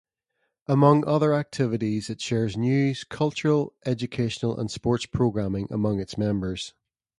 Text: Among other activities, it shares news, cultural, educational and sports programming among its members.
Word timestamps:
Among 0.65 1.05
other 1.05 1.31
activities, 1.35 2.09
it 2.09 2.19
shares 2.19 2.57
news, 2.57 3.03
cultural, 3.03 3.75
educational 3.85 4.59
and 4.59 4.71
sports 4.71 5.05
programming 5.05 5.67
among 5.69 5.99
its 5.99 6.17
members. 6.17 6.73